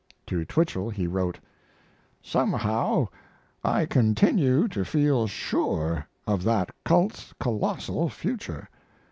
[0.25, 1.39] To Twichell he wrote:
[2.23, 3.09] Somehow
[3.63, 8.67] I continue to feel sure of that cult's colossal future....